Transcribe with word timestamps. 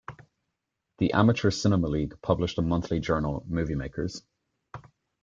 The 0.97 1.13
Amateur 1.13 1.51
Cinema 1.51 1.87
League 1.87 2.19
published 2.23 2.57
a 2.57 2.63
monthly 2.63 2.99
journal, 2.99 3.45
"Movie 3.47 3.75
Makers". 3.75 4.23